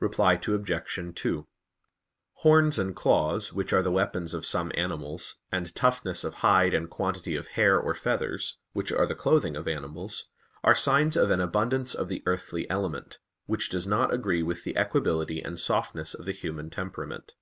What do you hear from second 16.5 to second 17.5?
temperament.